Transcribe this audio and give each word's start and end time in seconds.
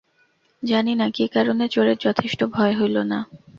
জানি 0.63 0.93
না, 0.95 1.07
কী 1.09 1.25
কারণে 1.27 1.65
চোরের 1.67 1.97
যথেষ্ট 1.97 2.39
ভয় 2.53 2.73
হইল 2.79 2.95
না। 3.03 3.19